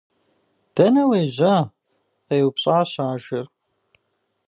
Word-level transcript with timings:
-Дэнэ 0.75 1.03
уежьа?- 1.09 1.55
къеупщӏащ 2.27 2.91
ажэр. 3.09 3.47